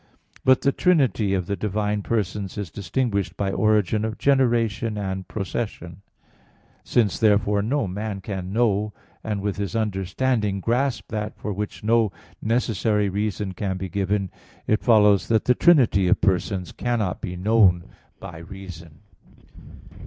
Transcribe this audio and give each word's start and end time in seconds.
But 0.43 0.61
the 0.61 0.71
trinity 0.71 1.35
of 1.35 1.45
the 1.45 1.55
divine 1.55 2.01
persons 2.01 2.57
is 2.57 2.71
distinguished 2.71 3.37
by 3.37 3.51
origin 3.51 4.03
of 4.03 4.17
generation 4.17 4.97
and 4.97 5.27
procession 5.27 5.97
(Q. 5.97 5.97
30, 5.97 5.97
A. 5.97 5.99
2). 5.99 6.01
Since, 6.89 7.19
therefore, 7.19 7.61
man 7.61 8.19
cannot 8.19 8.45
know, 8.45 8.93
and 9.23 9.41
with 9.41 9.57
his 9.57 9.75
understanding 9.75 10.59
grasp 10.59 11.09
that 11.09 11.37
for 11.37 11.53
which 11.53 11.83
no 11.83 12.11
necessary 12.41 13.09
reason 13.09 13.53
can 13.53 13.77
be 13.77 13.89
given, 13.89 14.31
it 14.65 14.81
follows 14.83 15.27
that 15.27 15.45
the 15.45 15.53
trinity 15.53 16.07
of 16.07 16.19
persons 16.19 16.71
cannot 16.71 17.21
be 17.21 17.35
known 17.35 17.83
by 18.19 18.39
reason. 18.39 19.01